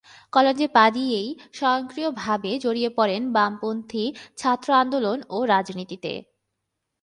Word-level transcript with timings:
কলেজে 0.33 0.67
পা 0.67 0.85
দিয়েই 0.93 1.29
সক্রিয়ভাবে 1.53 2.51
জড়িয়ে 2.59 2.89
পড়েন 2.97 3.21
বামপন্থী 3.33 4.05
ছাত্র 4.37 4.67
আন্দোলন 4.73 5.17
ও 5.29 5.37
রাজনীতিতে। 5.45 6.13